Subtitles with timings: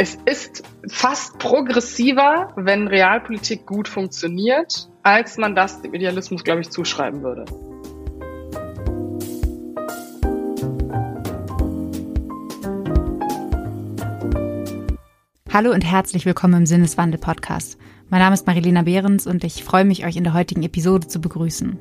[0.00, 6.70] Es ist fast progressiver, wenn Realpolitik gut funktioniert, als man das dem Idealismus, glaube ich,
[6.70, 7.44] zuschreiben würde.
[15.52, 17.76] Hallo und herzlich willkommen im Sinneswandel-Podcast.
[18.08, 21.20] Mein Name ist Marilena Behrens und ich freue mich, euch in der heutigen Episode zu
[21.20, 21.76] begrüßen.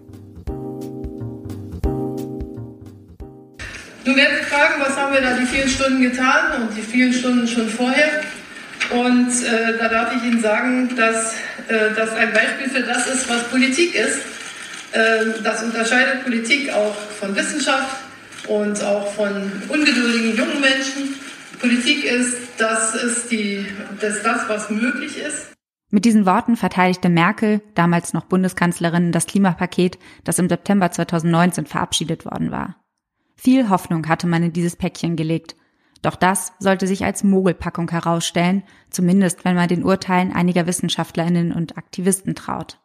[4.17, 7.48] Werden Sie fragen, was haben wir da die vielen Stunden getan und die vielen Stunden
[7.48, 8.21] schon vorher.
[8.91, 11.34] Und äh, da darf ich Ihnen sagen, dass
[11.67, 14.20] äh, das ein Beispiel für das ist, was Politik ist.
[14.91, 17.98] Äh, das unterscheidet Politik auch von Wissenschaft
[18.48, 21.15] und auch von ungeduldigen jungen Menschen.
[21.59, 23.65] Politik ist, das ist, die,
[23.99, 25.52] das, ist das, was möglich ist.
[25.90, 32.26] Mit diesen Worten verteidigte Merkel, damals noch Bundeskanzlerin, das Klimapaket, das im September 2019 verabschiedet
[32.26, 32.76] worden war.
[33.38, 35.55] Viel Hoffnung hatte man in dieses Päckchen gelegt.
[36.02, 41.77] Doch das sollte sich als Mogelpackung herausstellen, zumindest wenn man den Urteilen einiger Wissenschaftlerinnen und
[41.77, 42.80] Aktivisten traut.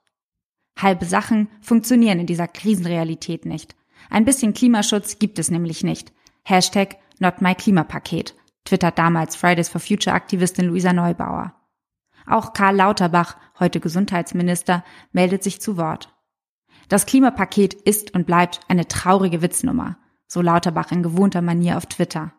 [0.79, 3.75] Halbe Sachen funktionieren in dieser Krisenrealität nicht.
[4.11, 6.13] Ein bisschen Klimaschutz gibt es nämlich nicht.
[6.45, 11.55] Hashtag NotMyKlimapaket, twittert damals Fridays for Future Aktivistin Luisa Neubauer.
[12.27, 16.15] Auch Karl Lauterbach, heute Gesundheitsminister, meldet sich zu Wort.
[16.89, 19.99] Das Klimapaket ist und bleibt eine traurige Witznummer
[20.33, 22.33] so Lauterbach in gewohnter Manier auf Twitter.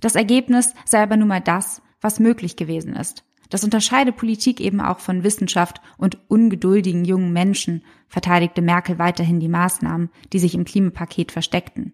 [0.00, 3.24] Das Ergebnis sei aber nun mal das, was möglich gewesen ist.
[3.50, 9.48] Das unterscheide Politik eben auch von Wissenschaft und ungeduldigen jungen Menschen, verteidigte Merkel weiterhin die
[9.48, 11.92] Maßnahmen, die sich im Klimapaket versteckten.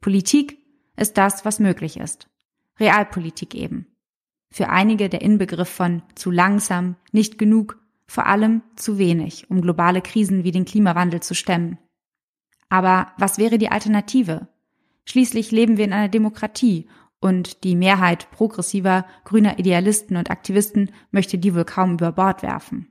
[0.00, 0.58] Politik
[0.96, 2.28] ist das, was möglich ist.
[2.80, 3.86] Realpolitik eben.
[4.50, 10.02] Für einige der Inbegriff von zu langsam, nicht genug, vor allem zu wenig, um globale
[10.02, 11.78] Krisen wie den Klimawandel zu stemmen.
[12.70, 14.48] Aber was wäre die Alternative?
[15.04, 16.88] Schließlich leben wir in einer Demokratie
[17.20, 22.88] und die Mehrheit progressiver grüner Idealisten und Aktivisten möchte die wohl kaum über Bord werfen.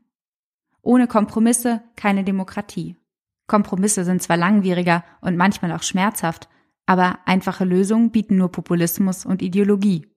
[0.82, 2.96] Ohne Kompromisse keine Demokratie.
[3.48, 6.50] Kompromisse sind zwar langwieriger und manchmal auch schmerzhaft,
[6.86, 10.08] aber einfache Lösungen bieten nur Populismus und Ideologie.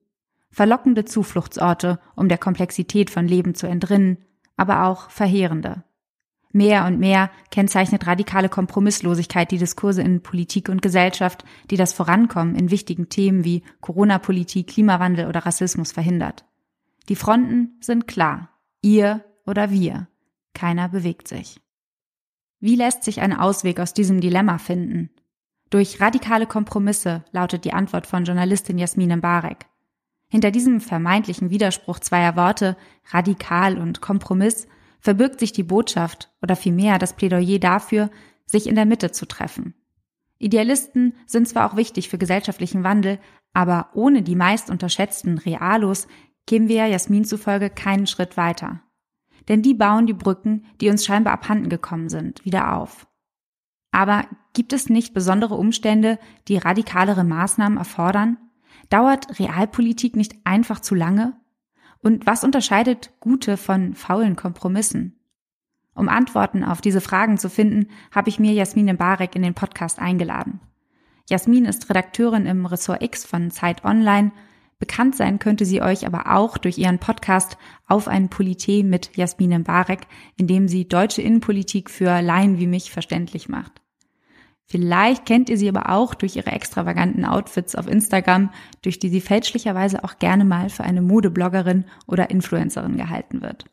[0.51, 4.17] Verlockende Zufluchtsorte, um der Komplexität von Leben zu entrinnen,
[4.55, 5.83] aber auch verheerende.
[6.55, 12.55] Mehr und mehr kennzeichnet radikale Kompromisslosigkeit die Diskurse in Politik und Gesellschaft, die das Vorankommen
[12.55, 16.45] in wichtigen Themen wie Corona-Politik, Klimawandel oder Rassismus verhindert.
[17.09, 18.49] Die Fronten sind klar.
[18.83, 20.07] Ihr oder wir.
[20.53, 21.59] Keiner bewegt sich.
[22.59, 25.09] Wie lässt sich ein Ausweg aus diesem Dilemma finden?
[25.71, 29.65] Durch radikale Kompromisse lautet die Antwort von Journalistin Jasmin Mbarek.
[30.29, 32.77] Hinter diesem vermeintlichen Widerspruch zweier Worte,
[33.11, 34.67] radikal und Kompromiss,
[35.03, 38.09] verbirgt sich die Botschaft oder vielmehr das Plädoyer dafür,
[38.45, 39.75] sich in der Mitte zu treffen.
[40.39, 43.19] Idealisten sind zwar auch wichtig für gesellschaftlichen Wandel,
[43.53, 46.07] aber ohne die meist unterschätzten Realos
[46.47, 48.81] kämen wir Jasmin zufolge keinen Schritt weiter.
[49.49, 53.07] Denn die bauen die Brücken, die uns scheinbar abhanden gekommen sind, wieder auf.
[53.91, 58.37] Aber gibt es nicht besondere Umstände, die radikalere Maßnahmen erfordern?
[58.89, 61.37] Dauert Realpolitik nicht einfach zu lange?
[62.03, 65.17] Und was unterscheidet gute von faulen Kompromissen?
[65.95, 69.99] Um Antworten auf diese Fragen zu finden, habe ich mir Jasmin Barek in den Podcast
[69.99, 70.59] eingeladen.
[71.29, 74.33] Jasmin ist Redakteurin im Ressort X von Zeit Online.
[74.79, 79.63] Bekannt sein könnte sie euch aber auch durch ihren Podcast Auf einen Polité mit Jasmin
[79.63, 80.01] Barek,
[80.35, 83.82] in dem sie deutsche Innenpolitik für Laien wie mich verständlich macht.
[84.73, 88.49] Vielleicht kennt ihr sie aber auch durch ihre extravaganten Outfits auf Instagram,
[88.81, 93.65] durch die sie fälschlicherweise auch gerne mal für eine Modebloggerin oder Influencerin gehalten wird.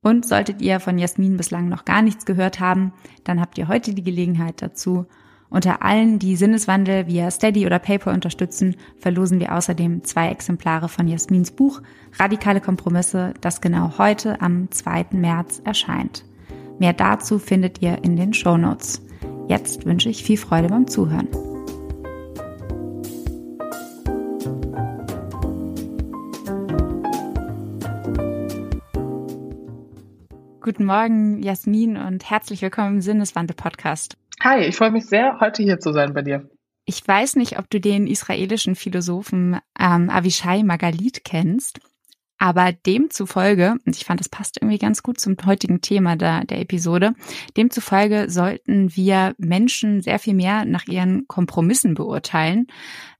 [0.00, 2.92] Und solltet ihr von Jasmin bislang noch gar nichts gehört haben,
[3.24, 5.06] dann habt ihr heute die Gelegenheit dazu.
[5.50, 11.08] Unter allen, die Sinneswandel via Steady oder PayPal unterstützen, verlosen wir außerdem zwei Exemplare von
[11.08, 11.82] Jasmins Buch
[12.20, 15.06] Radikale Kompromisse, das genau heute am 2.
[15.14, 16.24] März erscheint.
[16.78, 19.02] Mehr dazu findet ihr in den Show Notes.
[19.48, 21.28] Jetzt wünsche ich viel Freude beim Zuhören.
[30.60, 34.16] Guten Morgen, Jasmin, und herzlich willkommen im Sinneswandel-Podcast.
[34.42, 36.48] Hi, ich freue mich sehr, heute hier zu sein bei dir.
[36.84, 41.80] Ich weiß nicht, ob du den israelischen Philosophen ähm, Avishai Magalit kennst.
[42.42, 46.58] Aber demzufolge, und ich fand, das passt irgendwie ganz gut zum heutigen Thema der, der
[46.58, 47.14] Episode,
[47.56, 52.66] demzufolge sollten wir Menschen sehr viel mehr nach ihren Kompromissen beurteilen,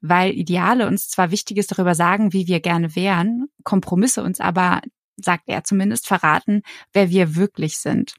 [0.01, 4.81] weil Ideale uns zwar Wichtiges darüber sagen, wie wir gerne wären, Kompromisse uns aber,
[5.17, 8.17] sagt er zumindest, verraten, wer wir wirklich sind.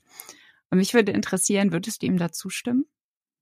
[0.69, 2.85] Und mich würde interessieren, würdest du ihm dazu stimmen?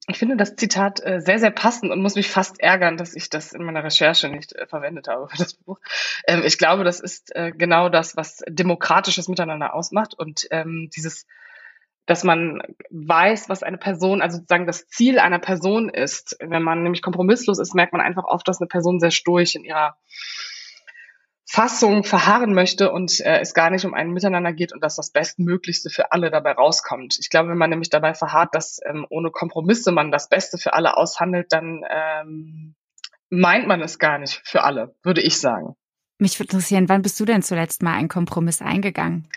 [0.07, 3.29] Ich finde das Zitat äh, sehr, sehr passend und muss mich fast ärgern, dass ich
[3.29, 5.79] das in meiner Recherche nicht äh, verwendet habe für das Buch.
[6.25, 11.27] Ähm, ich glaube, das ist äh, genau das, was demokratisches Miteinander ausmacht und ähm, dieses,
[12.07, 16.35] dass man weiß, was eine Person, also sozusagen das Ziel einer Person ist.
[16.39, 19.63] Wenn man nämlich kompromisslos ist, merkt man einfach oft, dass eine Person sehr stoisch in
[19.63, 19.97] ihrer
[21.53, 25.09] Fassung verharren möchte und äh, es gar nicht um ein Miteinander geht und dass das
[25.09, 27.17] Bestmöglichste für alle dabei rauskommt.
[27.19, 30.73] Ich glaube, wenn man nämlich dabei verharrt, dass ähm, ohne Kompromisse man das Beste für
[30.75, 32.75] alle aushandelt, dann ähm,
[33.29, 35.75] meint man es gar nicht für alle, würde ich sagen.
[36.19, 39.27] Mich würde interessieren, wann bist du denn zuletzt mal einen Kompromiss eingegangen?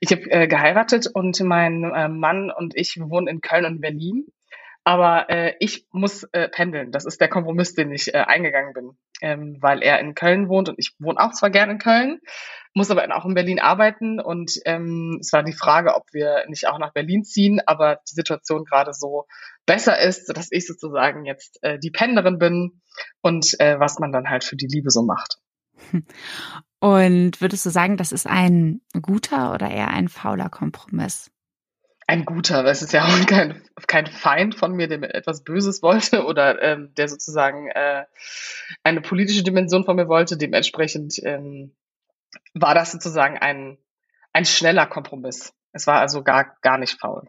[0.00, 4.26] Ich habe äh, geheiratet und mein äh, Mann und ich, wohnen in Köln und Berlin.
[4.90, 6.90] Aber äh, ich muss äh, pendeln.
[6.90, 10.68] Das ist der Kompromiss, den ich äh, eingegangen bin, ähm, weil er in Köln wohnt
[10.68, 12.18] und ich wohne auch zwar gern in Köln,
[12.74, 14.18] muss aber auch in Berlin arbeiten.
[14.18, 18.14] Und ähm, es war die Frage, ob wir nicht auch nach Berlin ziehen, aber die
[18.16, 19.28] Situation gerade so
[19.64, 22.82] besser ist, dass ich sozusagen jetzt äh, die Pendlerin bin
[23.20, 25.36] und äh, was man dann halt für die Liebe so macht.
[26.80, 31.30] Und würdest du sagen, das ist ein guter oder eher ein fauler Kompromiss?
[32.10, 35.44] Ein guter, weil es ist ja auch kein, kein Feind von mir, der mir etwas
[35.44, 38.04] Böses wollte oder ähm, der sozusagen äh,
[38.82, 40.36] eine politische Dimension von mir wollte.
[40.36, 41.72] Dementsprechend ähm,
[42.52, 43.78] war das sozusagen ein,
[44.32, 45.52] ein schneller Kompromiss.
[45.72, 47.28] Es war also gar, gar nicht faul.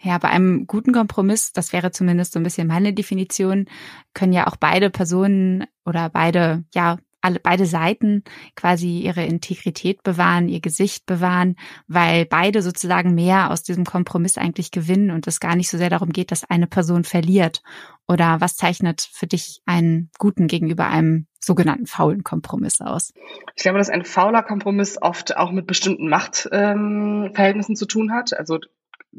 [0.00, 3.66] Ja, bei einem guten Kompromiss, das wäre zumindest so ein bisschen meine Definition,
[4.14, 6.96] können ja auch beide Personen oder beide, ja,
[7.28, 8.24] alle, beide Seiten
[8.56, 14.70] quasi ihre Integrität bewahren, ihr Gesicht bewahren, weil beide sozusagen mehr aus diesem Kompromiss eigentlich
[14.70, 17.62] gewinnen und es gar nicht so sehr darum geht, dass eine Person verliert.
[18.06, 23.12] Oder was zeichnet für dich einen guten gegenüber einem sogenannten faulen Kompromiss aus?
[23.54, 28.32] Ich glaube, dass ein fauler Kompromiss oft auch mit bestimmten Machtverhältnissen ähm, zu tun hat.
[28.32, 28.58] Also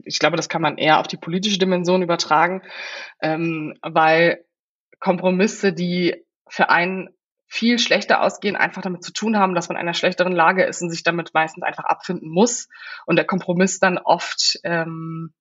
[0.04, 2.64] ich glaube, das kann man eher auf die politische Dimension übertragen,
[3.22, 4.44] ähm, weil
[5.00, 7.10] Kompromisse, die für einen
[7.50, 10.82] viel schlechter ausgehen, einfach damit zu tun haben, dass man in einer schlechteren Lage ist
[10.84, 12.70] und sich damit meistens einfach abfinden muss
[13.08, 15.34] und der Kompromiss dann oft ähm,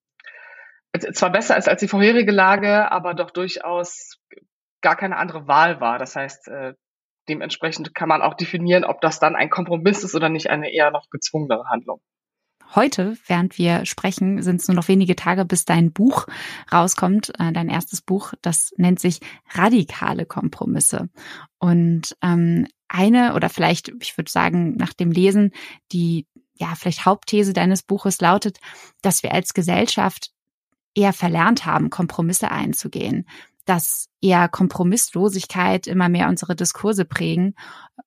[1.12, 4.18] zwar besser ist als die vorherige Lage, aber doch durchaus
[4.80, 5.98] gar keine andere Wahl war.
[5.98, 6.74] Das heißt, äh,
[7.28, 10.90] dementsprechend kann man auch definieren, ob das dann ein Kompromiss ist oder nicht eine eher
[10.90, 12.00] noch gezwungenere Handlung.
[12.74, 16.26] Heute, während wir sprechen, sind es nur noch wenige Tage, bis dein Buch
[16.72, 18.34] rauskommt, äh, dein erstes Buch.
[18.42, 19.20] Das nennt sich
[19.52, 21.08] Radikale Kompromisse.
[21.58, 25.52] Und ähm, eine oder vielleicht, ich würde sagen, nach dem Lesen,
[25.92, 28.58] die ja vielleicht Hauptthese deines Buches lautet,
[29.02, 30.30] dass wir als Gesellschaft
[30.94, 33.26] eher verlernt haben, Kompromisse einzugehen
[33.68, 37.54] dass eher Kompromisslosigkeit immer mehr unsere Diskurse prägen.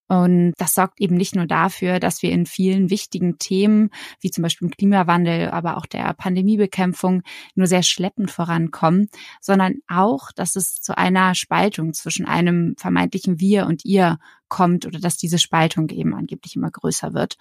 [0.07, 4.41] Und das sorgt eben nicht nur dafür, dass wir in vielen wichtigen Themen, wie zum
[4.41, 7.21] Beispiel im Klimawandel, aber auch der Pandemiebekämpfung,
[7.53, 9.09] nur sehr schleppend vorankommen,
[9.39, 14.17] sondern auch, dass es zu einer Spaltung zwischen einem vermeintlichen Wir und ihr
[14.47, 17.35] kommt oder dass diese Spaltung eben angeblich immer größer wird.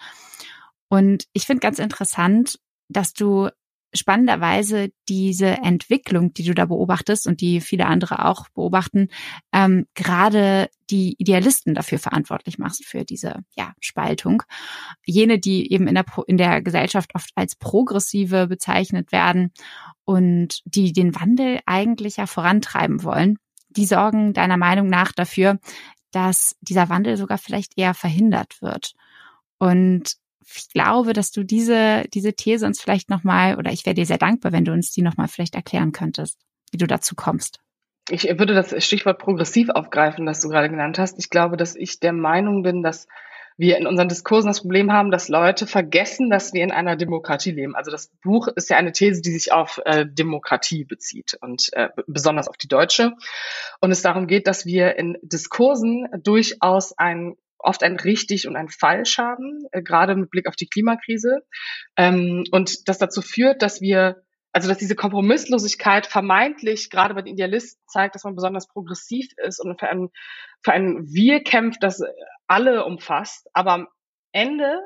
[0.88, 2.58] Und ich finde ganz interessant,
[2.90, 3.49] dass du
[3.92, 9.08] spannenderweise diese Entwicklung, die du da beobachtest und die viele andere auch beobachten,
[9.52, 14.42] ähm, gerade die Idealisten dafür verantwortlich machst für diese ja, Spaltung.
[15.04, 19.52] Jene, die eben in der, in der Gesellschaft oft als progressive bezeichnet werden
[20.04, 25.59] und die den Wandel eigentlich ja vorantreiben wollen, die sorgen deiner Meinung nach dafür,
[26.11, 28.94] dass dieser Wandel sogar vielleicht eher verhindert wird.
[29.59, 30.16] Und
[30.47, 34.18] ich glaube, dass du diese, diese These uns vielleicht nochmal, oder ich wäre dir sehr
[34.18, 36.38] dankbar, wenn du uns die nochmal vielleicht erklären könntest,
[36.73, 37.61] wie du dazu kommst.
[38.09, 41.18] Ich würde das Stichwort progressiv aufgreifen, das du gerade genannt hast.
[41.18, 43.06] Ich glaube, dass ich der Meinung bin, dass
[43.56, 47.50] wir in unseren Diskursen das Problem haben, dass Leute vergessen, dass wir in einer Demokratie
[47.50, 47.76] leben.
[47.76, 51.90] Also das Buch ist ja eine These, die sich auf äh, Demokratie bezieht und äh,
[52.06, 53.12] besonders auf die deutsche.
[53.80, 58.69] Und es darum geht, dass wir in Diskursen durchaus ein oft ein richtig und ein
[58.69, 61.40] falsch haben, äh, gerade mit Blick auf die Klimakrise.
[61.97, 67.35] Ähm, und das dazu führt, dass wir, also dass diese Kompromisslosigkeit vermeintlich gerade bei den
[67.35, 70.09] Idealisten zeigt, dass man besonders progressiv ist und für ein,
[70.62, 72.02] für ein Wir kämpft, das
[72.47, 73.49] alle umfasst.
[73.52, 73.88] Aber am
[74.33, 74.81] Ende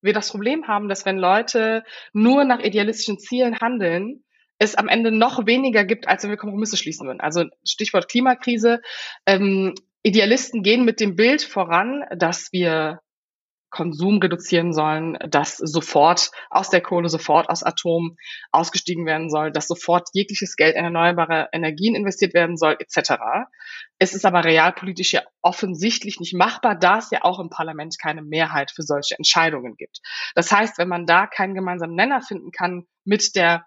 [0.00, 4.24] wir das Problem haben, dass wenn Leute nur nach idealistischen Zielen handeln,
[4.58, 7.20] es am Ende noch weniger gibt, als wenn wir Kompromisse schließen würden.
[7.20, 8.80] Also Stichwort Klimakrise.
[9.24, 9.74] Ähm,
[10.08, 13.00] Idealisten gehen mit dem Bild voran, dass wir
[13.70, 18.16] Konsum reduzieren sollen, dass sofort aus der Kohle, sofort aus Atom
[18.50, 23.20] ausgestiegen werden soll, dass sofort jegliches Geld in erneuerbare Energien investiert werden soll, etc.
[23.98, 28.22] Es ist aber realpolitisch ja offensichtlich nicht machbar, da es ja auch im Parlament keine
[28.22, 30.00] Mehrheit für solche Entscheidungen gibt.
[30.34, 33.66] Das heißt, wenn man da keinen gemeinsamen Nenner finden kann mit der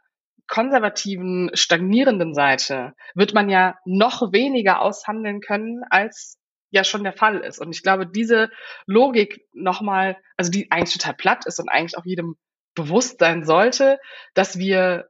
[0.51, 6.37] konservativen, stagnierenden Seite wird man ja noch weniger aushandeln können, als
[6.71, 7.59] ja schon der Fall ist.
[7.59, 8.49] Und ich glaube, diese
[8.85, 12.35] Logik nochmal, also die eigentlich total platt ist und eigentlich auch jedem
[12.75, 13.97] bewusst sein sollte,
[14.33, 15.07] dass wir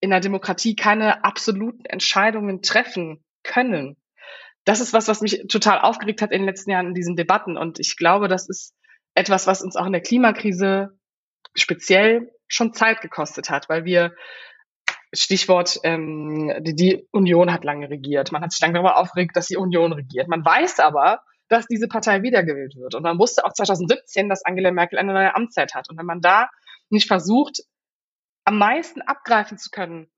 [0.00, 3.96] in der Demokratie keine absoluten Entscheidungen treffen können.
[4.64, 7.56] Das ist was, was mich total aufgeregt hat in den letzten Jahren in diesen Debatten.
[7.56, 8.74] Und ich glaube, das ist
[9.14, 10.98] etwas, was uns auch in der Klimakrise
[11.54, 14.14] speziell schon Zeit gekostet hat, weil wir
[15.12, 18.32] Stichwort, ähm, die, die Union hat lange regiert.
[18.32, 20.28] Man hat sich lange darüber aufgeregt, dass die Union regiert.
[20.28, 22.94] Man weiß aber, dass diese Partei wiedergewählt wird.
[22.94, 25.90] Und man wusste auch 2017, dass Angela Merkel eine neue Amtszeit hat.
[25.90, 26.48] Und wenn man da
[26.90, 27.60] nicht versucht,
[28.44, 30.08] am meisten abgreifen zu können,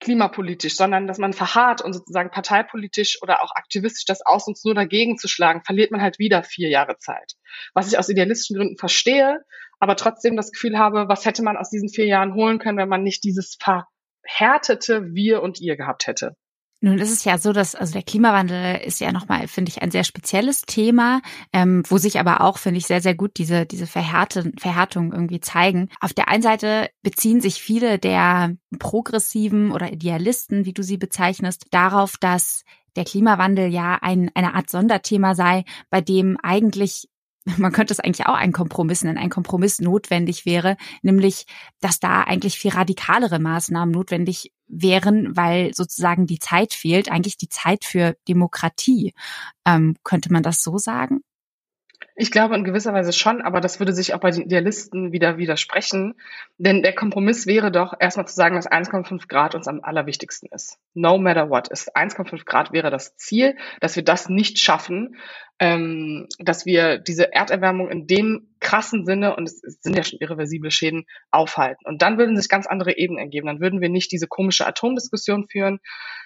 [0.00, 4.74] klimapolitisch, sondern dass man verharrt und sozusagen parteipolitisch oder auch aktivistisch das aus uns nur
[4.74, 7.34] dagegen zu schlagen, verliert man halt wieder vier Jahre Zeit.
[7.74, 9.44] Was ich aus idealistischen Gründen verstehe,
[9.78, 12.88] aber trotzdem das Gefühl habe, was hätte man aus diesen vier Jahren holen können, wenn
[12.88, 13.56] man nicht dieses
[14.30, 16.36] verhärtete Wir und Ihr gehabt hätte.
[16.82, 19.90] Nun ist es ja so, dass also der Klimawandel ist ja nochmal, finde ich, ein
[19.90, 21.20] sehr spezielles Thema,
[21.52, 25.90] ähm, wo sich aber auch, finde ich, sehr, sehr gut diese, diese Verhärtung irgendwie zeigen.
[26.00, 31.66] Auf der einen Seite beziehen sich viele der progressiven oder Idealisten, wie du sie bezeichnest,
[31.70, 32.64] darauf, dass
[32.96, 37.10] der Klimawandel ja ein, eine Art Sonderthema sei, bei dem eigentlich
[37.58, 41.46] man könnte es eigentlich auch ein Kompromiss nennen, ein Kompromiss notwendig wäre, nämlich,
[41.80, 47.48] dass da eigentlich viel radikalere Maßnahmen notwendig wären, weil sozusagen die Zeit fehlt, eigentlich die
[47.48, 49.14] Zeit für Demokratie.
[49.66, 51.20] Ähm, könnte man das so sagen?
[52.20, 55.38] Ich glaube in gewisser Weise schon, aber das würde sich auch bei den Idealisten wieder
[55.38, 56.16] widersprechen.
[56.58, 60.78] Denn der Kompromiss wäre doch erstmal zu sagen, dass 1,5 Grad uns am allerwichtigsten ist.
[60.92, 65.16] No matter what ist 1,5 Grad wäre das Ziel, dass wir das nicht schaffen,
[65.58, 70.70] ähm, dass wir diese Erderwärmung in dem krassen Sinne, und es sind ja schon irreversible
[70.70, 71.86] Schäden, aufhalten.
[71.86, 73.46] Und dann würden sich ganz andere Ebenen ergeben.
[73.46, 75.80] Dann würden wir nicht diese komische Atomdiskussion führen.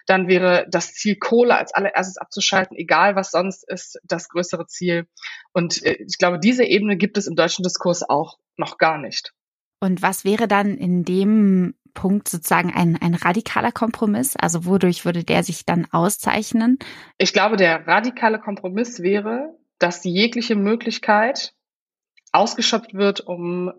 [0.06, 5.06] Dann wäre das Ziel, Kohle als allererstes abzuschalten, egal was sonst ist, das größere Ziel.
[5.52, 9.32] Und äh, ich glaube, diese Ebene gibt es im deutschen Diskurs auch noch gar nicht.
[9.80, 14.36] Und was wäre dann in dem Punkt sozusagen ein, ein radikaler Kompromiss?
[14.36, 16.78] Also wodurch würde der sich dann auszeichnen?
[17.18, 21.54] Ich glaube, der radikale Kompromiss wäre, dass jegliche Möglichkeit
[22.34, 23.72] ausgeschöpft wird, um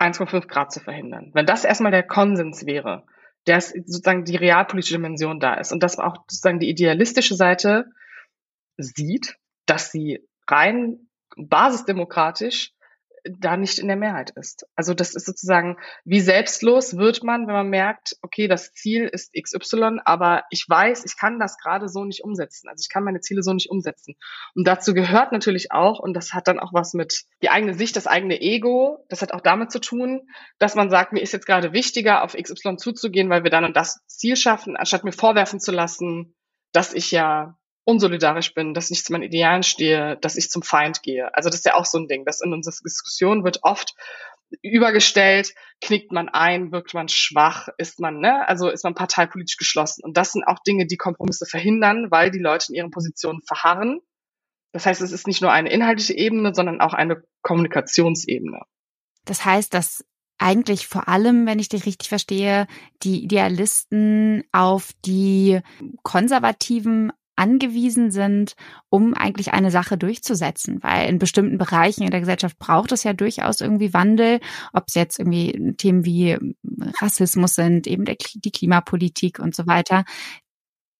[0.00, 1.30] 1,5 Grad zu verhindern.
[1.32, 3.04] Wenn das erstmal der Konsens wäre,
[3.44, 7.86] dass sozusagen die realpolitische Dimension da ist und dass auch sozusagen die idealistische Seite
[8.76, 12.72] sieht, dass sie rein basisdemokratisch
[13.24, 14.66] da nicht in der Mehrheit ist.
[14.74, 19.32] Also das ist sozusagen, wie selbstlos wird man, wenn man merkt, okay, das Ziel ist
[19.32, 22.68] XY, aber ich weiß, ich kann das gerade so nicht umsetzen.
[22.68, 24.14] Also ich kann meine Ziele so nicht umsetzen.
[24.54, 27.96] Und dazu gehört natürlich auch, und das hat dann auch was mit die eigene Sicht,
[27.96, 31.46] das eigene Ego, das hat auch damit zu tun, dass man sagt, mir ist jetzt
[31.46, 35.60] gerade wichtiger, auf XY zuzugehen, weil wir dann und das Ziel schaffen, anstatt mir vorwerfen
[35.60, 36.34] zu lassen,
[36.72, 41.02] dass ich ja unsolidarisch bin, dass ich zu meinen Idealen stehe, dass ich zum Feind
[41.02, 41.34] gehe.
[41.34, 43.94] Also das ist ja auch so ein Ding, dass in unserer Diskussion wird oft
[44.60, 50.04] übergestellt, knickt man ein, wirkt man schwach, ist man, ne, also ist man parteipolitisch geschlossen.
[50.04, 54.00] Und das sind auch Dinge, die Kompromisse verhindern, weil die Leute in ihren Positionen verharren.
[54.72, 58.60] Das heißt, es ist nicht nur eine inhaltliche Ebene, sondern auch eine Kommunikationsebene.
[59.24, 60.04] Das heißt, dass
[60.38, 62.66] eigentlich vor allem, wenn ich dich richtig verstehe,
[63.02, 65.60] die Idealisten auf die
[66.02, 68.54] konservativen angewiesen sind,
[68.88, 70.78] um eigentlich eine Sache durchzusetzen.
[70.80, 74.38] Weil in bestimmten Bereichen in der Gesellschaft braucht es ja durchaus irgendwie Wandel,
[74.72, 76.38] ob es jetzt irgendwie Themen wie
[77.00, 80.04] Rassismus sind, eben der, die Klimapolitik und so weiter.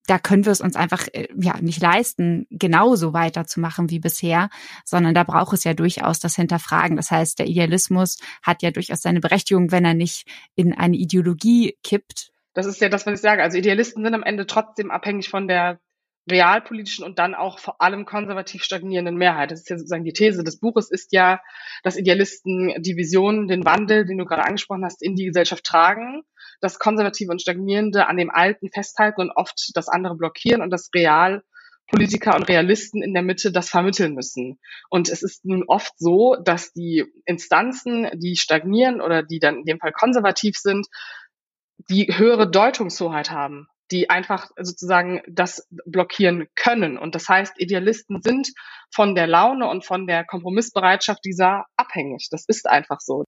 [0.08, 4.50] Da können wir es uns einfach äh, ja nicht leisten, genauso weiterzumachen wie bisher,
[4.84, 6.96] sondern da braucht es ja durchaus das Hinterfragen.
[6.96, 11.78] Das heißt, der Idealismus hat ja durchaus seine Berechtigung, wenn er nicht in eine Ideologie
[11.84, 13.42] kippt, das ist ja das, was ich sage.
[13.42, 15.80] Also Idealisten sind am Ende trotzdem abhängig von der
[16.31, 19.50] realpolitischen und dann auch vor allem konservativ stagnierenden Mehrheit.
[19.50, 21.41] Das ist ja sozusagen die These des Buches ist ja,
[21.83, 26.23] dass Idealisten die Vision, den Wandel, den du gerade angesprochen hast, in die Gesellschaft tragen,
[26.61, 30.91] das Konservative und Stagnierende an dem Alten festhalten und oft das andere blockieren und das
[30.95, 31.43] Real
[31.88, 34.59] Politiker und Realisten in der Mitte das vermitteln müssen.
[34.88, 39.64] Und es ist nun oft so, dass die Instanzen, die stagnieren oder die dann in
[39.64, 40.87] dem Fall konservativ sind,
[41.91, 46.99] die höhere Deutungshoheit haben die einfach sozusagen das blockieren können.
[46.99, 48.49] Und das heißt, Idealisten sind
[48.92, 52.28] von der Laune und von der Kompromissbereitschaft dieser abhängig.
[52.30, 53.25] Das ist einfach so.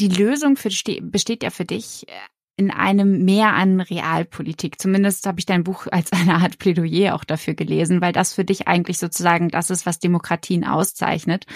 [0.00, 0.70] Die Lösung für,
[1.02, 2.12] besteht ja für dich äh,
[2.56, 4.80] in einem Mehr an Realpolitik.
[4.80, 8.44] Zumindest habe ich dein Buch als eine Art Plädoyer auch dafür gelesen, weil das für
[8.44, 11.46] dich eigentlich sozusagen das ist, was Demokratien auszeichnet.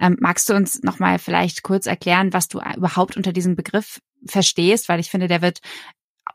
[0.00, 4.88] Ähm, magst du uns nochmal vielleicht kurz erklären, was du überhaupt unter diesem Begriff verstehst?
[4.88, 5.60] Weil ich finde, der wird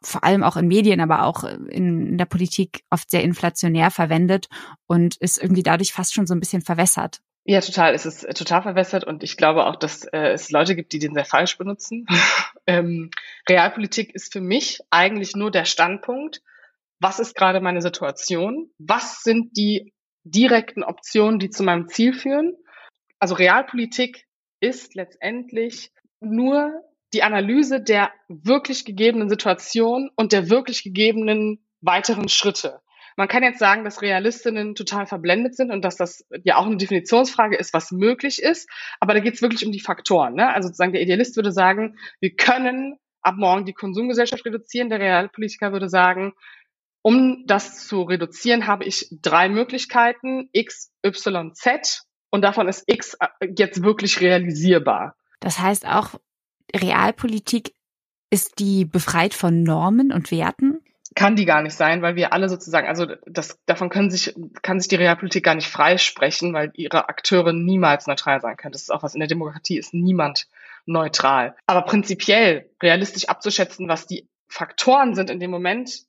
[0.01, 4.47] vor allem auch in Medien, aber auch in, in der Politik oft sehr inflationär verwendet
[4.88, 7.21] und ist irgendwie dadurch fast schon so ein bisschen verwässert.
[7.45, 7.93] Ja, total.
[7.93, 11.00] Es ist äh, total verwässert und ich glaube auch, dass äh, es Leute gibt, die
[11.00, 12.05] den sehr falsch benutzen.
[12.67, 13.12] ähm,
[13.50, 16.41] Realpolitik ist für mich eigentlich nur der Standpunkt,
[17.00, 18.71] was ist gerade meine Situation?
[18.77, 22.55] Was sind die direkten Optionen, die zu meinem Ziel führen?
[23.19, 24.25] Also Realpolitik
[24.62, 26.81] ist letztendlich nur
[27.13, 32.82] die Analyse der wirklich gegebenen Situation und der wirklich gegebenen weiteren Schritte.
[33.15, 36.77] Man kann jetzt sagen, dass Realistinnen total verblendet sind und dass das ja auch eine
[36.77, 38.67] Definitionsfrage ist, was möglich ist.
[39.00, 40.34] Aber da geht es wirklich um die Faktoren.
[40.34, 40.51] Ne?
[40.51, 44.89] Also sozusagen der Idealist würde sagen, wir können ab morgen die Konsumgesellschaft reduzieren.
[44.89, 46.34] Der Realpolitiker würde sagen,
[47.03, 52.01] um das zu reduzieren, habe ich drei Möglichkeiten, X, Y, Z.
[52.32, 53.15] Und davon ist X
[53.55, 55.15] jetzt wirklich realisierbar.
[55.39, 56.15] Das heißt auch,
[56.75, 57.74] Realpolitik
[58.30, 60.80] ist die befreit von Normen und Werten?
[61.15, 64.80] kann die gar nicht sein, weil wir alle sozusagen, also das, davon können sich, kann
[64.80, 68.74] sich die Realpolitik gar nicht freisprechen, weil ihre Akteure niemals neutral sein können.
[68.74, 70.48] Das ist auch was in der Demokratie ist niemand
[70.86, 71.56] neutral.
[71.68, 76.03] Aber prinzipiell realistisch abzuschätzen, was die Faktoren sind in dem Moment,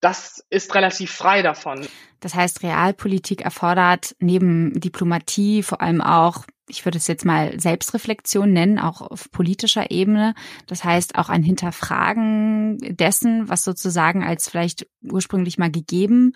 [0.00, 1.86] das ist relativ frei davon.
[2.20, 8.52] Das heißt, Realpolitik erfordert neben Diplomatie vor allem auch ich würde es jetzt mal Selbstreflexion
[8.52, 10.34] nennen, auch auf politischer Ebene.
[10.66, 16.32] Das heißt auch ein Hinterfragen dessen, was sozusagen als vielleicht ursprünglich mal gegeben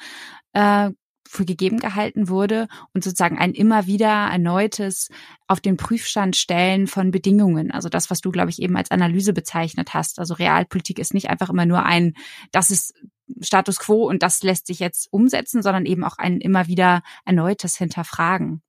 [0.52, 0.90] äh,
[1.28, 5.10] für gegeben gehalten wurde und sozusagen ein immer wieder erneutes
[5.46, 7.70] auf den Prüfstand stellen von Bedingungen.
[7.70, 10.18] Also das, was du, glaube ich, eben als Analyse bezeichnet hast.
[10.18, 12.14] Also Realpolitik ist nicht einfach immer nur ein,
[12.50, 12.94] das ist
[13.40, 17.76] Status quo und das lässt sich jetzt umsetzen, sondern eben auch ein immer wieder erneutes
[17.76, 18.62] Hinterfragen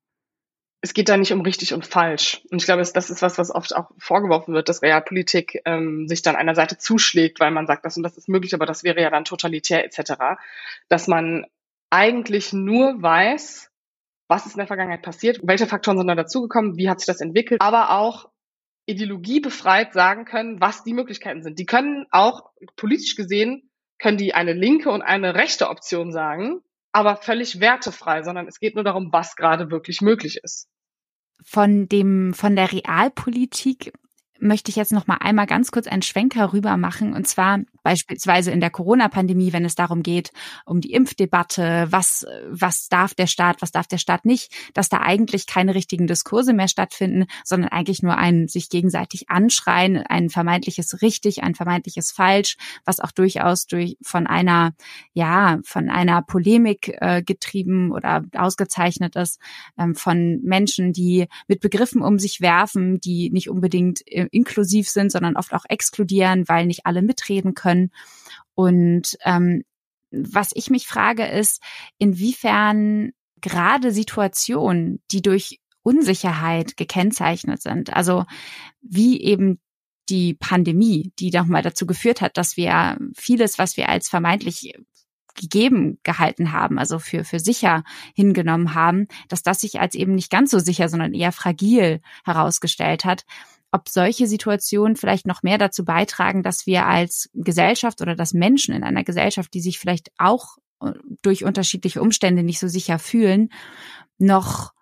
[0.81, 2.41] es geht da nicht um richtig und falsch.
[2.49, 6.23] Und ich glaube, das ist was, was oft auch vorgeworfen wird, dass Realpolitik ähm, sich
[6.23, 8.99] dann einer Seite zuschlägt, weil man sagt, das und das ist möglich, aber das wäre
[8.99, 10.13] ja dann totalitär etc.
[10.89, 11.45] Dass man
[11.91, 13.69] eigentlich nur weiß,
[14.27, 17.21] was ist in der Vergangenheit passiert, welche Faktoren sind da dazugekommen, wie hat sich das
[17.21, 18.29] entwickelt, aber auch
[18.87, 21.59] ideologiebefreit sagen können, was die Möglichkeiten sind.
[21.59, 27.17] Die können auch politisch gesehen, können die eine linke und eine rechte Option sagen, aber
[27.17, 30.70] völlig wertefrei, sondern es geht nur darum, was gerade wirklich möglich ist
[31.43, 33.93] von dem, von der Realpolitik
[34.41, 37.13] möchte ich jetzt noch mal einmal ganz kurz einen Schwenker rüber machen.
[37.13, 40.31] Und zwar beispielsweise in der Corona-Pandemie, wenn es darum geht,
[40.65, 45.01] um die Impfdebatte, was, was darf der Staat, was darf der Staat nicht, dass da
[45.01, 51.01] eigentlich keine richtigen Diskurse mehr stattfinden, sondern eigentlich nur ein sich gegenseitig anschreien, ein vermeintliches
[51.01, 54.73] richtig, ein vermeintliches falsch, was auch durchaus durch von einer,
[55.13, 59.39] ja, von einer Polemik äh, getrieben oder ausgezeichnet ist,
[59.77, 64.01] ähm, von Menschen, die mit Begriffen um sich werfen, die nicht unbedingt
[64.31, 67.91] inklusiv sind, sondern oft auch exkludieren, weil nicht alle mitreden können.
[68.55, 69.63] Und ähm,
[70.11, 71.61] was ich mich frage, ist,
[71.97, 78.25] inwiefern gerade Situationen, die durch Unsicherheit gekennzeichnet sind, also
[78.81, 79.59] wie eben
[80.09, 84.73] die Pandemie, die nochmal dazu geführt hat, dass wir vieles, was wir als vermeintlich
[85.35, 90.29] gegeben gehalten haben, also für, für sicher hingenommen haben, dass das sich als eben nicht
[90.29, 93.25] ganz so sicher, sondern eher fragil herausgestellt hat
[93.71, 98.75] ob solche Situationen vielleicht noch mehr dazu beitragen, dass wir als Gesellschaft oder dass Menschen
[98.75, 103.49] in einer Gesellschaft, die sich vielleicht auch äh, durch unterschiedliche Umstände nicht so sicher fühlen,
[104.17, 104.73] noch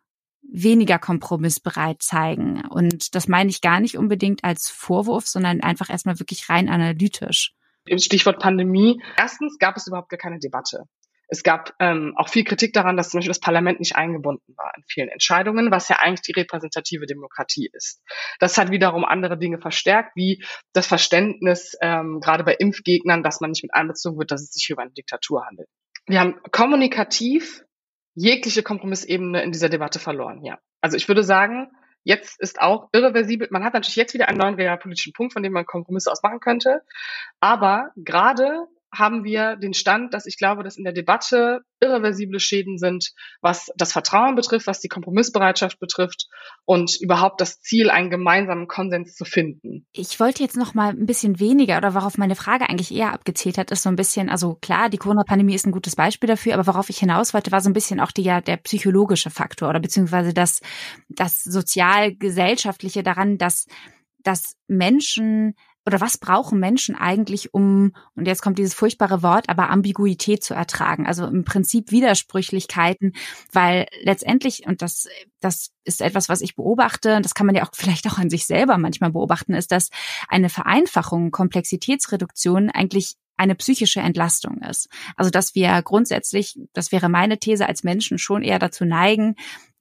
[0.51, 2.65] weniger kompromissbereit zeigen.
[2.67, 7.53] Und das meine ich gar nicht unbedingt als Vorwurf, sondern einfach erstmal wirklich rein analytisch.
[7.97, 9.01] Stichwort Pandemie.
[9.17, 10.85] Erstens gab es überhaupt gar keine Debatte.
[11.29, 14.73] Es gab ähm, auch viel Kritik daran, dass zum Beispiel das Parlament nicht eingebunden war
[14.75, 18.01] in vielen Entscheidungen, was ja eigentlich die repräsentative Demokratie ist.
[18.39, 23.51] Das hat wiederum andere Dinge verstärkt, wie das Verständnis ähm, gerade bei Impfgegnern, dass man
[23.51, 25.69] nicht mit einbezogen wird, dass es sich über eine Diktatur handelt.
[26.07, 27.63] Wir haben kommunikativ
[28.15, 30.57] jegliche Kompromissebene in dieser Debatte verloren, ja.
[30.81, 31.69] Also ich würde sagen,
[32.03, 35.53] jetzt ist auch irreversibel, man hat natürlich jetzt wieder einen neuen realpolitischen Punkt, von dem
[35.53, 36.81] man Kompromisse ausmachen könnte,
[37.39, 42.77] aber gerade haben wir den Stand, dass ich glaube, dass in der Debatte irreversible Schäden
[42.77, 46.27] sind, was das Vertrauen betrifft, was die Kompromissbereitschaft betrifft
[46.65, 49.85] und überhaupt das Ziel, einen gemeinsamen Konsens zu finden.
[49.91, 53.57] Ich wollte jetzt noch mal ein bisschen weniger oder worauf meine Frage eigentlich eher abgezählt
[53.57, 56.67] hat, ist so ein bisschen, also klar, die Corona-Pandemie ist ein gutes Beispiel dafür, aber
[56.67, 59.79] worauf ich hinaus wollte, war so ein bisschen auch die, ja, der psychologische Faktor oder
[59.79, 60.61] beziehungsweise das,
[61.07, 63.65] das sozial-gesellschaftliche daran, dass
[64.23, 65.55] dass Menschen
[65.89, 70.53] oder was brauchen Menschen eigentlich, um, und jetzt kommt dieses furchtbare Wort, aber Ambiguität zu
[70.53, 73.13] ertragen, also im Prinzip Widersprüchlichkeiten,
[73.51, 75.07] weil letztendlich, und das,
[75.39, 78.45] das ist etwas, was ich beobachte, das kann man ja auch vielleicht auch an sich
[78.45, 79.89] selber manchmal beobachten, ist, dass
[80.27, 84.89] eine Vereinfachung, Komplexitätsreduktion eigentlich eine psychische Entlastung ist.
[85.15, 89.35] Also dass wir grundsätzlich, das wäre meine These, als Menschen schon eher dazu neigen,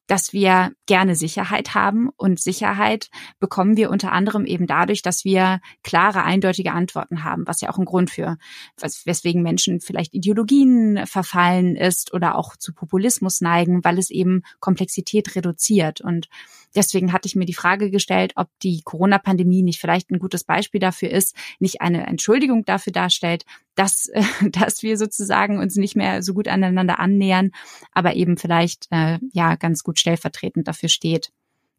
[0.09, 5.61] dass wir gerne Sicherheit haben und Sicherheit bekommen wir unter anderem eben dadurch, dass wir
[5.85, 8.39] klare, eindeutige Antworten haben, was ja auch ein Grund für,
[9.05, 15.37] weswegen Menschen vielleicht Ideologien verfallen ist oder auch zu Populismus neigen, weil es eben Komplexität
[15.37, 16.01] reduziert.
[16.01, 16.29] Und
[16.75, 20.81] deswegen hatte ich mir die Frage gestellt, ob die Corona-Pandemie nicht vielleicht ein gutes Beispiel
[20.81, 24.11] dafür ist, nicht eine Entschuldigung dafür darstellt, dass,
[24.51, 27.51] dass wir sozusagen uns nicht mehr so gut aneinander annähern,
[27.93, 31.31] aber eben vielleicht äh, ja ganz gut stellvertretend dafür steht,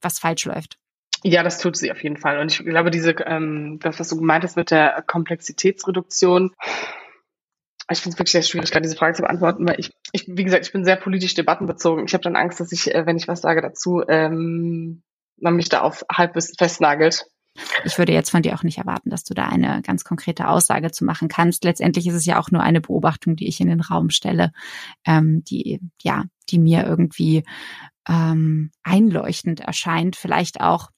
[0.02, 0.78] was falsch läuft.
[1.24, 2.40] Ja, das tut sie auf jeden Fall.
[2.40, 6.52] Und ich glaube, diese, ähm, das, was du gemeint hast mit der Komplexitätsreduktion,
[7.92, 10.44] ich finde es wirklich sehr schwierig, gerade diese Frage zu beantworten, weil ich, ich, wie
[10.44, 12.06] gesagt, ich bin sehr politisch debattenbezogen.
[12.06, 15.04] Ich habe dann Angst, dass ich, äh, wenn ich was sage dazu, ähm,
[15.38, 17.26] man mich da auf halbwissen festnagelt.
[17.84, 20.92] Ich würde jetzt von dir auch nicht erwarten, dass du da eine ganz konkrete Aussage
[20.92, 21.64] zu machen kannst.
[21.64, 24.52] Letztendlich ist es ja auch nur eine Beobachtung, die ich in den Raum stelle,
[25.06, 27.44] ähm, die ja, die mir irgendwie
[28.08, 30.16] ähm, einleuchtend erscheint.
[30.16, 30.90] Vielleicht auch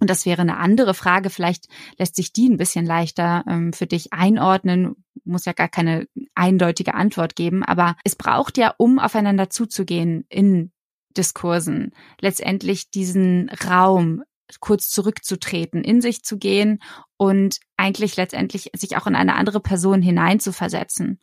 [0.00, 1.30] und das wäre eine andere Frage.
[1.30, 1.66] Vielleicht
[1.98, 4.96] lässt sich die ein bisschen leichter ähm, für dich einordnen.
[5.24, 7.64] Muss ja gar keine eindeutige Antwort geben.
[7.64, 10.72] Aber es braucht ja, um aufeinander zuzugehen in
[11.16, 14.22] Diskursen, letztendlich diesen Raum,
[14.60, 16.80] kurz zurückzutreten, in sich zu gehen
[17.16, 21.20] und eigentlich letztendlich sich auch in eine andere Person hineinzuversetzen.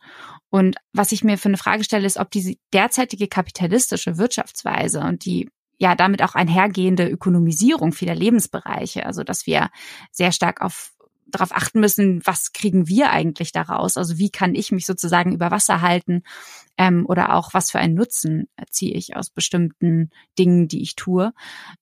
[0.50, 5.24] Und was ich mir für eine Frage stelle, ist, ob diese derzeitige kapitalistische Wirtschaftsweise und
[5.24, 9.70] die ja damit auch einhergehende Ökonomisierung vieler Lebensbereiche, also dass wir
[10.10, 10.94] sehr stark auf
[11.34, 13.96] darauf achten müssen, was kriegen wir eigentlich daraus?
[13.96, 16.22] Also wie kann ich mich sozusagen über Wasser halten
[16.78, 21.32] ähm, oder auch was für einen Nutzen ziehe ich aus bestimmten Dingen, die ich tue,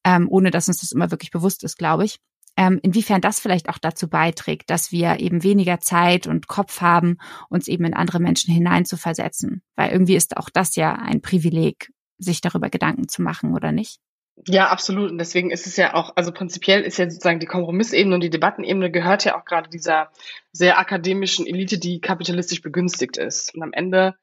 [0.05, 2.19] ähm, ohne dass uns das immer wirklich bewusst ist, glaube ich.
[2.55, 7.17] Ähm, inwiefern das vielleicht auch dazu beiträgt, dass wir eben weniger Zeit und Kopf haben,
[7.49, 9.63] uns eben in andere Menschen hineinzuversetzen.
[9.75, 14.01] Weil irgendwie ist auch das ja ein Privileg, sich darüber Gedanken zu machen, oder nicht?
[14.47, 15.11] Ja, absolut.
[15.11, 18.31] Und deswegen ist es ja auch, also prinzipiell ist ja sozusagen die Kompromissebene und die
[18.31, 20.11] Debattenebene gehört ja auch gerade dieser
[20.53, 23.55] sehr akademischen Elite, die kapitalistisch begünstigt ist.
[23.55, 24.17] Und am Ende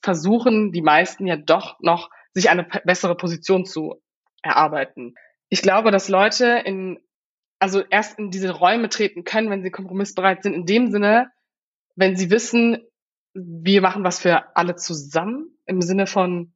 [0.00, 4.00] versuchen die meisten ja doch noch, sich eine bessere Position zu
[4.42, 5.14] erarbeiten.
[5.48, 7.00] Ich glaube, dass Leute in,
[7.58, 11.30] also erst in diese Räume treten können, wenn sie kompromissbereit sind, in dem Sinne,
[11.96, 12.78] wenn sie wissen,
[13.34, 16.54] wir machen was für alle zusammen, im Sinne von,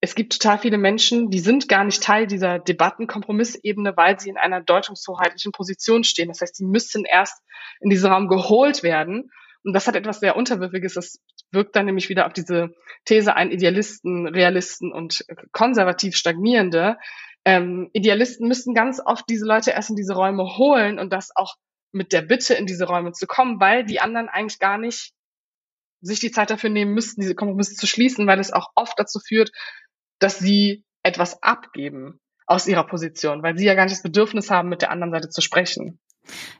[0.00, 4.36] es gibt total viele Menschen, die sind gar nicht Teil dieser Debattenkompromissebene, weil sie in
[4.36, 6.28] einer deutungshoheitlichen Position stehen.
[6.28, 7.42] Das heißt, sie müssen erst
[7.80, 9.30] in diesen Raum geholt werden.
[9.64, 10.94] Und das hat etwas sehr Unterwürfiges.
[10.94, 11.18] Das
[11.50, 12.74] wirkt dann nämlich wieder auf diese
[13.06, 16.96] These ein, Idealisten, Realisten und konservativ Stagnierende.
[17.44, 21.56] Ähm, Idealisten müssen ganz oft diese Leute erst in diese Räume holen und das auch
[21.90, 25.12] mit der Bitte in diese Räume zu kommen, weil die anderen eigentlich gar nicht
[26.00, 29.18] sich die Zeit dafür nehmen müssten, diese Kompromisse zu schließen, weil es auch oft dazu
[29.18, 29.50] führt,
[30.18, 34.68] dass sie etwas abgeben aus ihrer Position, weil sie ja gar nicht das Bedürfnis haben,
[34.68, 36.00] mit der anderen Seite zu sprechen.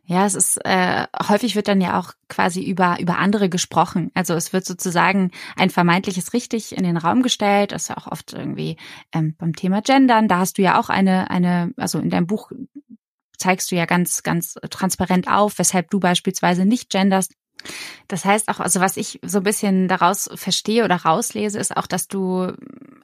[0.05, 4.11] Ja, es ist äh, häufig wird dann ja auch quasi über über andere gesprochen.
[4.14, 7.73] Also es wird sozusagen ein vermeintliches richtig in den Raum gestellt.
[7.73, 8.77] Das ist ja auch oft irgendwie
[9.12, 10.29] ähm, beim Thema Gendern.
[10.29, 12.51] Da hast du ja auch eine eine also in deinem Buch
[13.37, 17.35] zeigst du ja ganz ganz transparent auf, weshalb du beispielsweise nicht genderst.
[18.09, 21.87] Das heißt auch, also was ich so ein bisschen daraus verstehe oder rauslese, ist auch,
[21.87, 22.53] dass du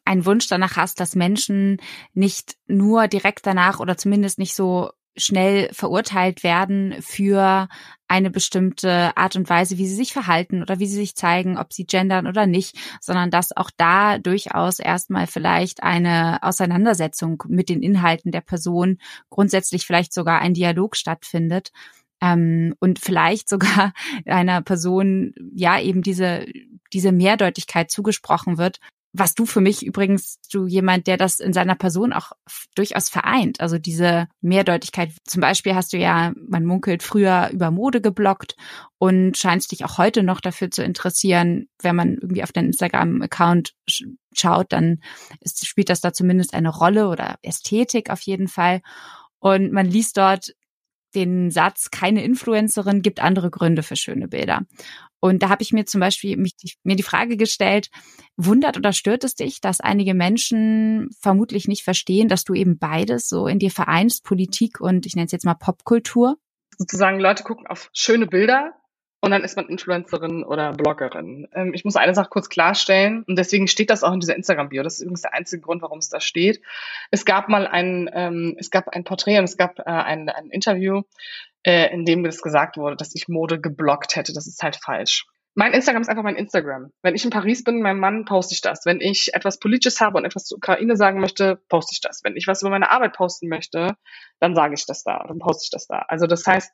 [0.05, 1.79] einen Wunsch danach hast, dass Menschen
[2.13, 7.69] nicht nur direkt danach oder zumindest nicht so schnell verurteilt werden für
[8.09, 11.73] eine bestimmte Art und Weise, wie sie sich verhalten oder wie sie sich zeigen, ob
[11.73, 17.83] sie gendern oder nicht, sondern dass auch da durchaus erstmal vielleicht eine Auseinandersetzung mit den
[17.83, 18.99] Inhalten der Person,
[19.31, 21.71] grundsätzlich vielleicht sogar ein Dialog stattfindet
[22.21, 23.93] ähm, und vielleicht sogar
[24.27, 26.47] einer Person ja eben diese
[26.93, 28.79] diese Mehrdeutigkeit zugesprochen wird,
[29.17, 32.33] was du für mich übrigens, du jemand, der das in seiner Person auch
[32.75, 33.61] durchaus vereint.
[33.61, 35.13] Also diese Mehrdeutigkeit.
[35.25, 38.57] Zum Beispiel hast du ja, man munkelt, früher über Mode geblockt
[38.99, 41.69] und scheinst dich auch heute noch dafür zu interessieren.
[41.81, 43.75] Wenn man irgendwie auf deinen Instagram-Account
[44.33, 44.99] schaut, dann
[45.39, 48.83] ist, spielt das da zumindest eine Rolle oder Ästhetik auf jeden Fall.
[49.39, 50.55] Und man liest dort
[51.15, 54.63] den Satz, keine Influencerin gibt andere Gründe für schöne Bilder.
[55.21, 57.89] Und da habe ich mir zum Beispiel mich, mir die Frage gestellt,
[58.37, 63.29] wundert oder stört es dich, dass einige Menschen vermutlich nicht verstehen, dass du eben beides
[63.29, 66.37] so in dir vereinst, Politik und ich nenne es jetzt mal Popkultur?
[66.77, 68.75] Sozusagen Leute gucken auf schöne Bilder
[69.25, 71.49] und dann ist man Influencerin oder Bloggerin.
[71.55, 74.83] Ähm, ich muss eine Sache kurz klarstellen und deswegen steht das auch in dieser Instagram-Bio.
[74.83, 76.61] Das ist übrigens der einzige Grund, warum es da steht.
[77.11, 80.51] Es gab mal ein, ähm, es gab ein Porträt und es gab äh, ein, ein
[80.51, 81.03] Interview,
[81.63, 84.35] äh, in dem das gesagt wurde, dass ich Mode geblockt hätte.
[84.35, 85.27] Das ist halt falsch.
[85.55, 86.91] Mein Instagram ist einfach mein Instagram.
[87.01, 88.85] Wenn ich in Paris bin, mein Mann, poste ich das.
[88.85, 92.21] Wenn ich etwas Politisches habe und etwas zur Ukraine sagen möchte, poste ich das.
[92.25, 93.97] Wenn ich was über meine Arbeit posten möchte,
[94.41, 96.05] dann sage ich das da, dann poste ich das da.
[96.09, 96.73] Also das heißt,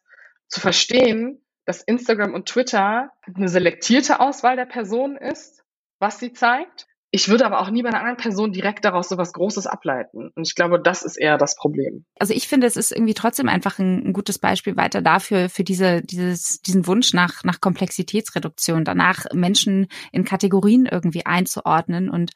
[0.49, 5.63] zu verstehen, dass Instagram und Twitter eine selektierte Auswahl der Person ist,
[5.99, 6.87] was sie zeigt.
[7.13, 10.31] Ich würde aber auch nie bei einer anderen Person direkt daraus so was Großes ableiten.
[10.35, 12.05] Und ich glaube, das ist eher das Problem.
[12.21, 15.65] Also ich finde, es ist irgendwie trotzdem einfach ein, ein gutes Beispiel weiter dafür, für
[15.65, 22.09] diese, dieses, diesen Wunsch nach, nach Komplexitätsreduktion, danach Menschen in Kategorien irgendwie einzuordnen.
[22.11, 22.31] Und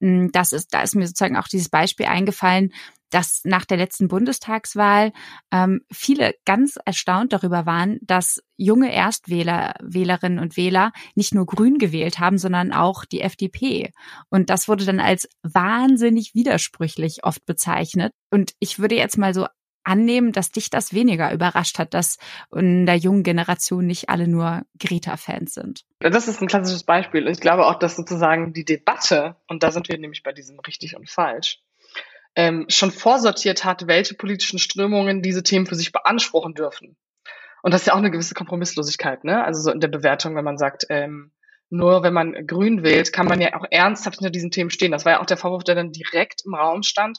[0.00, 2.72] mm, das ist, da ist mir sozusagen auch dieses Beispiel eingefallen,
[3.14, 5.12] dass nach der letzten Bundestagswahl
[5.52, 11.78] ähm, viele ganz erstaunt darüber waren, dass junge Erstwähler, Wählerinnen und Wähler nicht nur Grün
[11.78, 13.92] gewählt haben, sondern auch die FDP.
[14.30, 18.12] Und das wurde dann als wahnsinnig widersprüchlich oft bezeichnet.
[18.30, 19.46] Und ich würde jetzt mal so
[19.84, 22.18] annehmen, dass dich das weniger überrascht hat, dass
[22.52, 25.82] in der jungen Generation nicht alle nur Greta-Fans sind.
[26.00, 27.28] Das ist ein klassisches Beispiel.
[27.28, 30.96] Ich glaube auch, dass sozusagen die Debatte, und da sind wir nämlich bei diesem richtig
[30.96, 31.62] und falsch,
[32.36, 36.96] ähm, schon vorsortiert hat, welche politischen Strömungen diese Themen für sich beanspruchen dürfen.
[37.62, 39.44] Und das ist ja auch eine gewisse Kompromisslosigkeit, ne?
[39.44, 41.32] Also so in der Bewertung, wenn man sagt, ähm,
[41.70, 44.92] nur wenn man grün wählt, kann man ja auch ernsthaft hinter diesen Themen stehen.
[44.92, 47.18] Das war ja auch der Vorwurf, der dann direkt im Raum stand,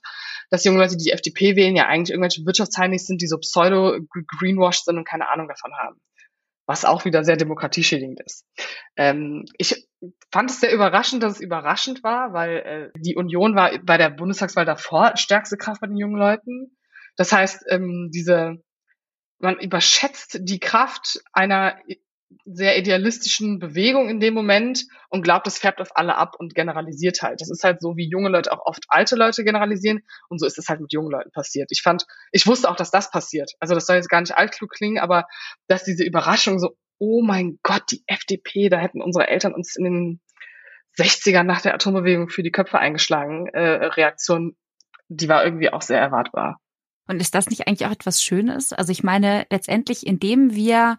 [0.50, 4.86] dass junge Leute, die die FDP wählen, ja eigentlich irgendwelche Wirtschaftsheinis sind, die so pseudo-greenwashed
[4.86, 6.00] sind und keine Ahnung davon haben
[6.66, 8.46] was auch wieder sehr demokratieschädigend ist.
[8.96, 9.88] Ähm, ich
[10.32, 14.10] fand es sehr überraschend, dass es überraschend war, weil äh, die Union war bei der
[14.10, 16.78] Bundestagswahl davor stärkste Kraft bei den jungen Leuten.
[17.16, 18.62] Das heißt, ähm, diese
[19.38, 21.78] man überschätzt die Kraft einer
[22.46, 27.22] sehr idealistischen Bewegung in dem Moment und glaubt, das färbt auf alle ab und generalisiert
[27.22, 27.42] halt.
[27.42, 30.58] Das ist halt so, wie junge Leute auch oft alte Leute generalisieren und so ist
[30.58, 31.70] es halt mit jungen Leuten passiert.
[31.72, 33.52] Ich fand, ich wusste auch, dass das passiert.
[33.60, 35.26] Also das soll jetzt gar nicht altklug klingen, aber
[35.68, 39.84] dass diese Überraschung so, oh mein Gott, die FDP, da hätten unsere Eltern uns in
[39.84, 40.22] den
[40.98, 44.56] 60ern nach der Atombewegung für die Köpfe eingeschlagen, äh, Reaktion,
[45.10, 46.60] die war irgendwie auch sehr erwartbar.
[47.08, 48.74] Und ist das nicht eigentlich auch etwas Schönes?
[48.74, 50.98] Also ich meine, letztendlich, indem wir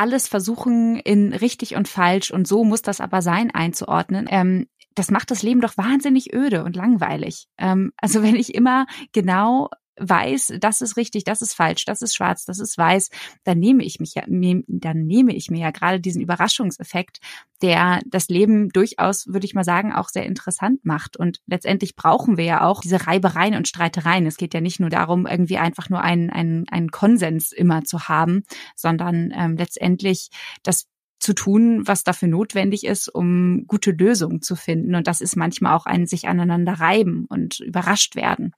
[0.00, 5.10] alles versuchen in richtig und falsch und so muss das aber sein einzuordnen, ähm, das
[5.10, 7.48] macht das Leben doch wahnsinnig öde und langweilig.
[7.58, 9.68] Ähm, also wenn ich immer genau
[10.00, 13.10] weiß, das ist richtig, das ist falsch, das ist schwarz, das ist weiß,
[13.44, 17.20] dann nehme ich mich ja, dann nehme ich mir ja gerade diesen Überraschungseffekt,
[17.62, 21.16] der das Leben durchaus, würde ich mal sagen, auch sehr interessant macht.
[21.16, 24.26] Und letztendlich brauchen wir ja auch diese Reibereien und Streitereien.
[24.26, 28.08] Es geht ja nicht nur darum, irgendwie einfach nur einen, einen, einen Konsens immer zu
[28.08, 30.30] haben, sondern ähm, letztendlich
[30.62, 30.86] das
[31.18, 34.94] zu tun, was dafür notwendig ist, um gute Lösungen zu finden.
[34.94, 38.54] Und das ist manchmal auch ein sich aneinander reiben und überrascht werden.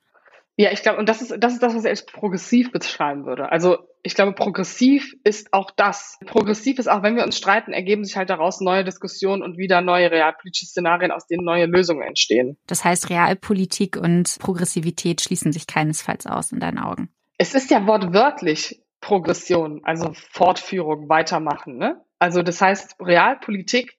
[0.56, 3.50] Ja, ich glaube, und das ist, das ist das, was ich als progressiv beschreiben würde.
[3.50, 6.18] Also ich glaube, progressiv ist auch das.
[6.26, 9.80] Progressiv ist auch, wenn wir uns streiten, ergeben sich halt daraus neue Diskussionen und wieder
[9.80, 12.58] neue realpolitische Szenarien, aus denen neue Lösungen entstehen.
[12.66, 17.08] Das heißt, Realpolitik und Progressivität schließen sich keinesfalls aus in deinen Augen.
[17.38, 21.78] Es ist ja wortwörtlich Progression, also Fortführung, weitermachen.
[21.78, 22.04] Ne?
[22.18, 23.98] Also das heißt, Realpolitik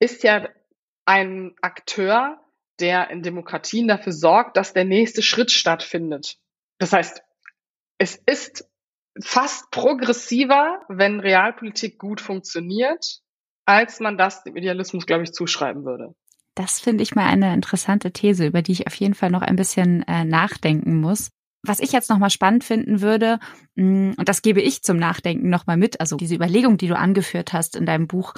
[0.00, 0.48] ist ja
[1.04, 2.38] ein Akteur,
[2.80, 6.36] der in Demokratien dafür sorgt, dass der nächste Schritt stattfindet.
[6.78, 7.22] Das heißt,
[7.98, 8.68] es ist
[9.20, 13.20] fast progressiver, wenn Realpolitik gut funktioniert,
[13.64, 16.14] als man das dem Idealismus, glaube ich, zuschreiben würde.
[16.54, 19.56] Das finde ich mal eine interessante These, über die ich auf jeden Fall noch ein
[19.56, 21.30] bisschen äh, nachdenken muss.
[21.66, 23.38] Was ich jetzt nochmal spannend finden würde,
[23.74, 27.52] mm, und das gebe ich zum Nachdenken nochmal mit, also diese Überlegung, die du angeführt
[27.52, 28.34] hast in deinem Buch,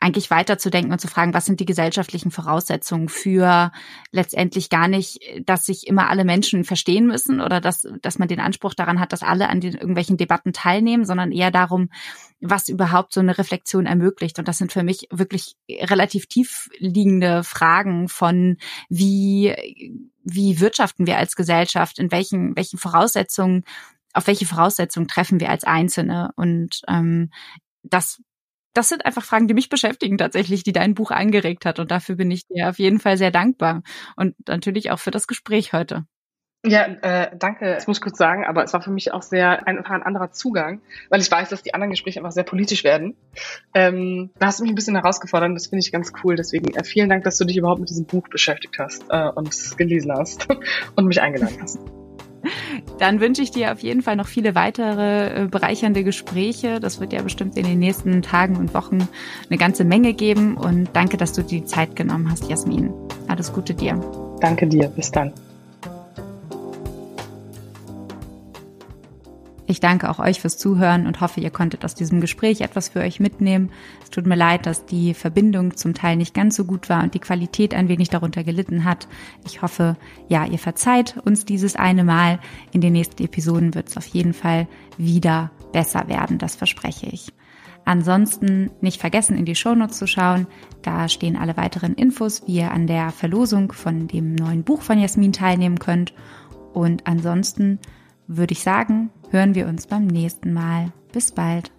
[0.00, 3.70] eigentlich weiterzudenken und zu fragen, was sind die gesellschaftlichen Voraussetzungen für
[4.12, 8.40] letztendlich gar nicht, dass sich immer alle Menschen verstehen müssen oder dass, dass man den
[8.40, 11.90] Anspruch daran hat, dass alle an den irgendwelchen Debatten teilnehmen, sondern eher darum,
[12.40, 14.38] was überhaupt so eine Reflexion ermöglicht.
[14.38, 18.56] Und das sind für mich wirklich relativ tief liegende Fragen von
[18.88, 19.54] wie,
[20.24, 23.64] wie wirtschaften wir als Gesellschaft, in welchen, welchen Voraussetzungen
[24.12, 26.32] auf welche Voraussetzungen treffen wir als Einzelne?
[26.36, 27.30] Und ähm,
[27.82, 28.20] das
[28.72, 31.80] das sind einfach Fragen, die mich beschäftigen tatsächlich, die dein Buch angeregt hat.
[31.80, 33.82] Und dafür bin ich dir auf jeden Fall sehr dankbar.
[34.16, 36.06] Und natürlich auch für das Gespräch heute.
[36.64, 37.74] Ja, äh, danke.
[37.74, 40.30] Das muss ich kurz sagen, aber es war für mich auch sehr einfach ein anderer
[40.30, 43.16] Zugang, weil ich weiß, dass die anderen Gespräche einfach sehr politisch werden.
[43.72, 46.36] Ähm, da hast du mich ein bisschen herausgefordert und das finde ich ganz cool.
[46.36, 49.48] Deswegen äh, vielen Dank, dass du dich überhaupt mit diesem Buch beschäftigt hast äh, und
[49.48, 50.48] es gelesen hast
[50.96, 51.78] und mich eingeladen hast.
[52.98, 56.80] Dann wünsche ich dir auf jeden Fall noch viele weitere äh, bereichernde Gespräche.
[56.80, 59.08] Das wird ja bestimmt in den nächsten Tagen und Wochen
[59.48, 60.56] eine ganze Menge geben.
[60.56, 62.92] Und danke, dass du dir die Zeit genommen hast, Jasmin.
[63.28, 63.98] Alles Gute dir.
[64.40, 64.88] Danke dir.
[64.88, 65.32] Bis dann.
[69.70, 72.98] Ich danke auch euch fürs Zuhören und hoffe, ihr konntet aus diesem Gespräch etwas für
[72.98, 73.70] euch mitnehmen.
[74.02, 77.14] Es tut mir leid, dass die Verbindung zum Teil nicht ganz so gut war und
[77.14, 79.06] die Qualität ein wenig darunter gelitten hat.
[79.46, 82.40] Ich hoffe, ja, ihr verzeiht uns dieses eine Mal.
[82.72, 84.66] In den nächsten Episoden wird es auf jeden Fall
[84.98, 87.32] wieder besser werden, das verspreche ich.
[87.84, 90.48] Ansonsten nicht vergessen, in die Shownotes zu schauen.
[90.82, 94.98] Da stehen alle weiteren Infos, wie ihr an der Verlosung von dem neuen Buch von
[94.98, 96.12] Jasmin teilnehmen könnt.
[96.72, 97.78] Und ansonsten
[98.36, 100.92] würde ich sagen, hören wir uns beim nächsten Mal.
[101.12, 101.72] Bis bald.